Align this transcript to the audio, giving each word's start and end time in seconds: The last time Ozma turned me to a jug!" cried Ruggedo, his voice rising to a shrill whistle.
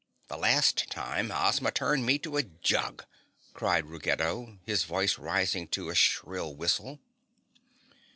The 0.29 0.35
last 0.35 0.89
time 0.89 1.31
Ozma 1.31 1.69
turned 1.69 2.07
me 2.07 2.17
to 2.17 2.35
a 2.37 2.41
jug!" 2.41 3.05
cried 3.53 3.85
Ruggedo, 3.85 4.57
his 4.65 4.83
voice 4.83 5.19
rising 5.19 5.67
to 5.67 5.89
a 5.89 5.93
shrill 5.95 6.55
whistle. 6.55 6.99